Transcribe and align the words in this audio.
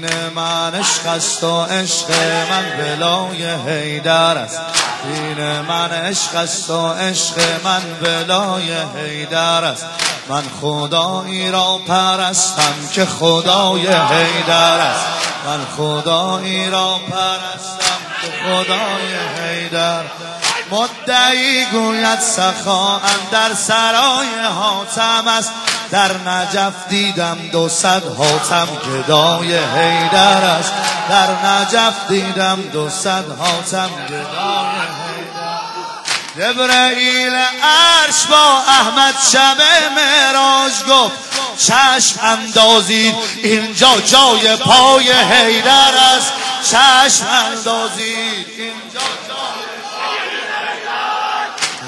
دین 0.00 0.28
من 0.34 0.74
عشق 0.74 1.06
است 1.06 1.44
و 1.44 1.62
عشق 1.62 2.10
من 2.50 2.64
بلای 2.78 3.46
حیدر 3.66 4.38
است. 4.38 4.60
دین 5.04 5.60
من 5.60 5.90
عشق 5.90 6.34
است 6.34 6.70
و 6.70 6.88
عشق 6.88 7.40
من 7.64 7.80
بلای 8.02 8.72
حیدر 8.96 9.64
است. 9.64 9.86
من 10.28 10.42
خدایی 10.60 11.50
را 11.50 11.80
پرستم 11.86 12.74
که 12.92 13.04
خدای 13.04 13.86
حیدر 13.86 14.78
است. 14.78 15.06
من 15.46 15.60
خدایی 15.76 16.70
را 16.70 17.00
پرستم 17.10 18.00
که 18.22 18.28
خدای 18.44 19.14
حیدر. 19.38 20.02
مدعی 20.70 21.64
گوید 21.72 22.20
سخا 22.20 23.00
در 23.32 23.54
سرای 23.54 24.28
حاتم 24.58 25.28
است. 25.28 25.52
در 25.90 26.12
نجف 26.12 26.74
دیدم 26.88 27.38
دو 27.52 27.68
صد 27.68 28.02
حاتم 28.18 28.68
گدای 28.86 29.54
است 29.54 30.72
در 31.08 31.46
نجف 31.46 31.94
دیدم 32.08 32.62
دو 32.72 32.90
صد 32.90 33.24
حاتم 33.38 33.90
گدای 34.08 34.90
جبرئیل 36.36 37.34
عرش 37.62 38.26
با 38.30 38.62
احمد 38.68 39.14
شب 39.32 39.56
معراج 39.96 40.72
گفت 40.90 41.30
چشم 41.58 42.20
اندازید 42.22 43.14
اینجا 43.42 44.00
جای 44.00 44.56
پای 44.56 45.12
حیدر 45.12 45.94
است 46.16 46.32
چشم 46.64 47.26
اندازید 47.26 48.46
اینجا 48.58 49.00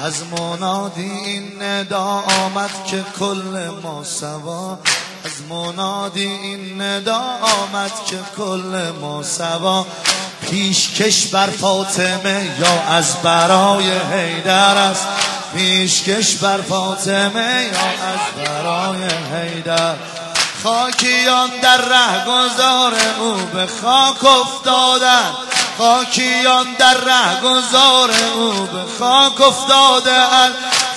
از 0.03 0.23
منادی 0.39 1.01
این 1.01 1.61
ندا 1.61 2.23
آمد 2.43 2.69
که 2.87 3.03
کل 3.19 3.69
ما 3.83 4.03
سوا. 4.03 4.79
از 5.25 5.31
منادی 5.49 6.25
این 6.25 6.81
ندا 6.81 7.21
آمد 7.41 7.91
که 8.09 8.19
کل 8.37 8.91
ما 9.01 9.23
سوا. 9.23 9.85
پیشکش 10.41 11.27
بر 11.27 11.47
فاطمه 11.47 12.51
یا 12.59 12.81
از 12.81 13.21
برای 13.23 13.91
حیدر 13.91 14.77
است. 14.77 15.07
پیشکش 15.55 16.35
بر 16.35 16.61
فاطمه 16.61 17.69
یا 17.73 18.09
از 18.13 18.45
برای 18.45 19.09
حیدر. 19.33 19.95
خاکیان 20.63 21.49
در 21.61 21.77
ره 21.77 22.25
گذار 22.25 22.93
او 23.19 23.35
به 23.53 23.67
خاک 23.81 24.25
افتادن. 24.25 25.52
خاکیان 25.77 26.67
در 26.79 26.93
ره 26.93 27.41
گذار 27.43 28.09
او 28.35 28.51
به 28.51 28.83
خاک 28.99 29.41
افتاده 29.41 30.13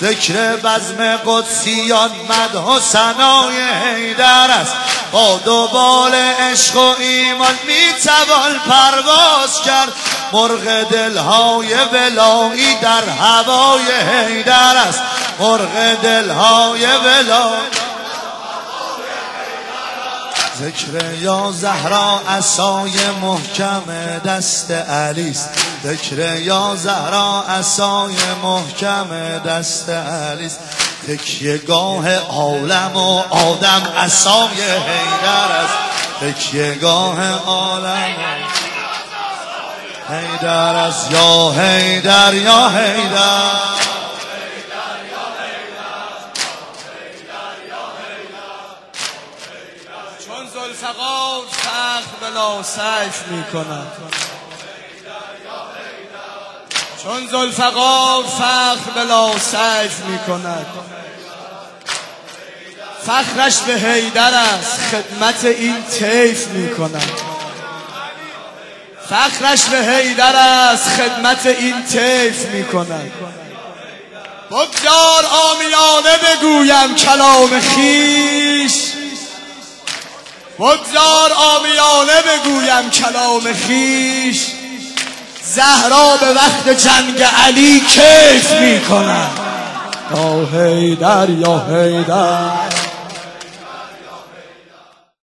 ذکر 0.01 0.55
بزم 0.55 1.17
قدسیان 1.25 2.11
مده 2.29 2.59
و 2.59 2.79
سنای 2.79 3.61
حیدر 3.61 4.51
است. 4.51 4.73
با 5.11 5.39
دوبال 5.45 6.15
عشق 6.15 6.75
و 6.75 6.95
ایمان 6.99 7.55
می‌توان 7.67 8.59
پرواز 8.69 9.61
کرد. 9.65 9.93
مرغ 10.33 10.83
دلهای 10.83 11.73
ولایی 11.73 12.75
در 12.81 13.03
هوای 13.09 13.91
حیدر 13.91 14.77
است. 14.77 15.01
مرغ 15.39 16.01
دلهای 16.03 16.85
ولایی 16.85 17.86
ذکر 20.59 21.13
یا 21.13 21.51
زهرا 21.51 22.21
اسای 22.27 23.09
محکم 23.21 23.83
دست 24.25 24.71
علیست 24.71 25.49
ذکر 25.83 26.35
یا 26.35 26.75
زهرا 26.75 27.43
اسای 27.43 28.15
محکم 28.43 29.07
دست 29.45 29.89
علیست 29.89 30.59
تکیه 31.07 31.57
گاه 31.57 32.15
عالم 32.15 32.91
و 32.95 33.23
آدم 33.29 33.81
اسای 33.97 34.61
حیدر 34.61 35.51
است. 35.51 35.77
تکیه 36.21 36.75
گاه 36.75 37.31
عالم 37.31 38.15
حیدر 40.09 40.75
است. 40.75 41.11
یا 41.11 41.51
حیدر 41.57 42.33
یا 42.33 42.69
حیدر. 42.69 43.96
زلفقار 50.57 51.43
فخر 51.51 52.01
بلا 52.21 52.63
سیف 52.63 53.27
می 53.27 53.43
کند 53.43 53.91
چون 57.03 57.27
زلفقار 57.27 58.23
فخر 58.23 58.91
بلا 58.95 59.37
سیف 59.39 59.99
می 60.05 60.19
کند 60.19 60.65
فخرش 63.05 63.57
به 63.57 63.73
حیدر 63.73 64.33
است 64.33 64.79
خدمت 64.91 65.45
این 65.45 65.83
تیف 65.83 66.47
می 66.47 66.75
کند 66.75 67.11
فخرش 69.09 69.63
به 69.65 69.77
حیدر 69.77 70.35
است 70.35 70.89
خدمت 70.89 71.45
این 71.45 71.85
تیف 71.85 72.45
می 72.45 72.65
کند 72.65 73.11
بگذار 74.51 75.25
آمیانه 75.25 76.17
بگویم 76.17 76.95
کلام 76.95 77.59
خیش 77.59 78.36
بگذار 80.59 81.31
آمیانه 81.55 82.21
بگویم 82.21 82.89
کلام 82.89 83.53
خیش. 83.53 84.45
زهرا 85.43 86.17
به 86.17 86.33
وقت 86.33 86.69
جنگ 86.69 87.23
علی 87.45 87.79
کیف 87.79 88.51
می‌کنن 88.51 89.27
یا 90.15 90.45
هیدر 90.45 91.29
یا 91.29 91.65
هیدر 91.69 92.76